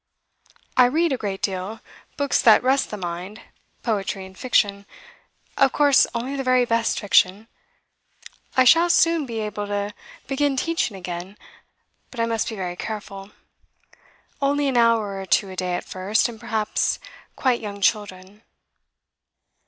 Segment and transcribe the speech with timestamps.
[0.77, 1.79] I read a great deal;
[2.17, 3.39] books that rest the mind
[3.83, 4.87] poetry and fiction;
[5.57, 7.47] of course only the very best fiction.
[8.57, 9.93] I shall soon be able to
[10.25, 11.37] begin teaching again;
[12.09, 13.29] but I must be very careful.
[14.41, 16.97] Only an hour or two a day at first, and perhaps
[17.35, 18.41] quite young children.